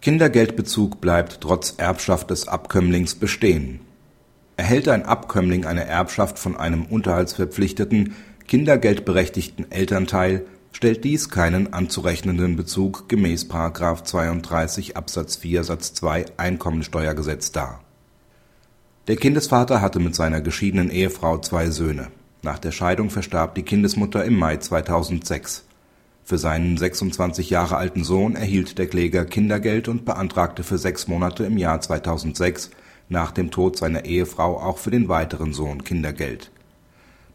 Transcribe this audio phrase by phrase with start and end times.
[0.00, 3.80] Kindergeldbezug bleibt trotz Erbschaft des Abkömmlings bestehen.
[4.56, 8.14] Erhält ein Abkömmling eine Erbschaft von einem unterhaltsverpflichteten,
[8.46, 13.46] kindergeldberechtigten Elternteil, stellt dies keinen anzurechnenden Bezug gemäß§
[14.04, 17.80] 32 Absatz 4 Satz 2 Einkommensteuergesetz dar.
[19.08, 22.08] Der Kindesvater hatte mit seiner geschiedenen Ehefrau zwei Söhne.
[22.42, 25.64] Nach der Scheidung verstarb die Kindesmutter im Mai 2006.
[26.28, 31.44] Für seinen 26 Jahre alten Sohn erhielt der Kläger Kindergeld und beantragte für sechs Monate
[31.44, 32.68] im Jahr 2006
[33.08, 36.50] nach dem Tod seiner Ehefrau auch für den weiteren Sohn Kindergeld.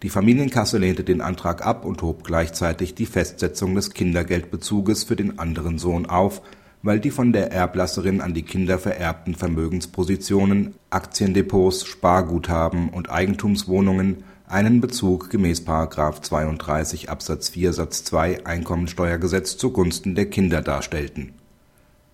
[0.04, 5.40] Die Familienkasse lehnte den Antrag ab und hob gleichzeitig die Festsetzung des Kindergeldbezuges für den
[5.40, 6.44] anderen Sohn auf,
[6.84, 14.82] weil die von der Erblasserin an die Kinder vererbten Vermögenspositionen, Aktiendepots, Sparguthaben und Eigentumswohnungen einen
[14.82, 15.62] Bezug gemäß§
[16.22, 21.34] 32 Absatz 4 Satz 2 Einkommensteuergesetz zugunsten der Kinder darstellten.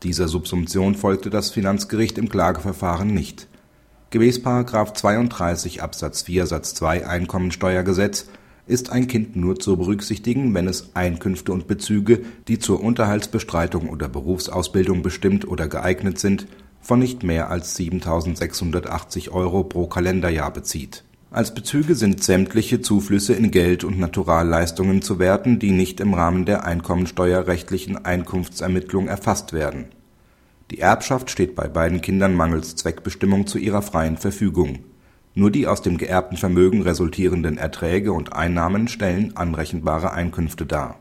[0.04, 3.48] Dieser Subsumption folgte das Finanzgericht im Klageverfahren nicht.
[4.12, 4.40] Gemäß§
[4.94, 8.28] 32 Absatz 4 Satz 2 Einkommensteuergesetz
[8.68, 14.08] ist ein Kind nur zu berücksichtigen, wenn es Einkünfte und Bezüge, die zur Unterhaltsbestreitung oder
[14.08, 16.48] Berufsausbildung bestimmt oder geeignet sind,
[16.80, 23.52] von nicht mehr als 7.680 Euro pro Kalenderjahr bezieht als Bezüge sind sämtliche Zuflüsse in
[23.52, 29.86] Geld und Naturalleistungen zu werten, die nicht im Rahmen der einkommensteuerrechtlichen Einkunftsermittlung erfasst werden.
[30.72, 34.80] Die Erbschaft steht bei beiden Kindern mangels Zweckbestimmung zu ihrer freien Verfügung.
[35.36, 40.98] Nur die aus dem geerbten Vermögen resultierenden Erträge und Einnahmen stellen anrechenbare Einkünfte dar.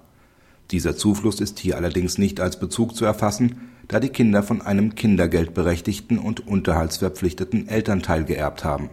[0.70, 4.94] Dieser Zufluss ist hier allerdings nicht als Bezug zu erfassen, da die Kinder von einem
[4.94, 8.90] kindergeldberechtigten und unterhaltsverpflichteten Elternteil geerbt haben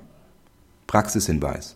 [0.88, 1.76] Praxishinweis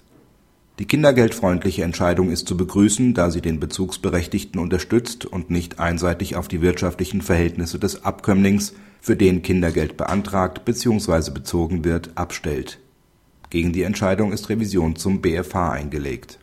[0.80, 6.48] Die kindergeldfreundliche Entscheidung ist zu begrüßen, da sie den Bezugsberechtigten unterstützt und nicht einseitig auf
[6.48, 11.32] die wirtschaftlichen Verhältnisse des Abkömmlings, für den Kindergeld beantragt bzw.
[11.32, 12.80] bezogen wird, abstellt.
[13.50, 16.40] Gegen die Entscheidung ist Revision zum BfH eingelegt